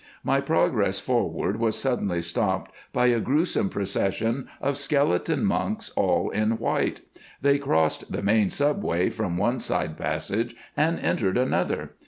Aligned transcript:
My 0.23 0.41
progress 0.41 0.97
forward 0.97 1.59
was 1.59 1.77
suddenly 1.77 2.23
stopped 2.23 2.71
by 2.91 3.05
a 3.05 3.19
gruesome 3.19 3.69
procession 3.69 4.47
of 4.59 4.75
skeleton 4.75 5.45
monks 5.45 5.91
all 5.91 6.31
in 6.31 6.57
white. 6.57 7.01
They 7.43 7.59
crossed 7.59 8.11
the 8.11 8.23
main 8.23 8.49
sub 8.49 8.83
way 8.83 9.11
from 9.11 9.37
one 9.37 9.59
side 9.59 9.97
passage 9.97 10.55
and 10.75 10.97
entered 10.99 11.37
another. 11.37 11.91